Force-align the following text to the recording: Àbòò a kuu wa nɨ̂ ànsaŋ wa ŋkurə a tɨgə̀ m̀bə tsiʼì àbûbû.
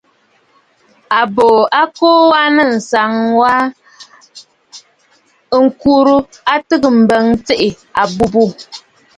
Àbòò 1.19 1.55
a 1.79 1.81
kuu 1.95 2.19
wa 2.31 2.41
nɨ̂ 2.55 2.63
ànsaŋ 2.69 3.11
wa 3.39 3.53
ŋkurə 5.63 6.15
a 6.53 6.55
tɨgə̀ 6.67 6.91
m̀bə 6.99 7.17
tsiʼì 7.45 7.69
àbûbû. 8.01 8.43